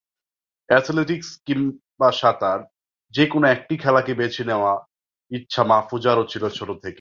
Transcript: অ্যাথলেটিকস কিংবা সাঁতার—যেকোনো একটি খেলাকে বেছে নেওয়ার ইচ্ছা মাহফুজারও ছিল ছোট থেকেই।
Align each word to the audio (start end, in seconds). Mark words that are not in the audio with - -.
অ্যাথলেটিকস 0.69 1.29
কিংবা 1.45 2.11
সাঁতার—যেকোনো 2.11 3.47
একটি 3.47 3.75
খেলাকে 3.77 4.13
বেছে 4.13 4.43
নেওয়ার 4.43 4.77
ইচ্ছা 5.31 5.63
মাহফুজারও 5.63 6.25
ছিল 6.25 6.43
ছোট 6.49 6.69
থেকেই। 6.71 6.89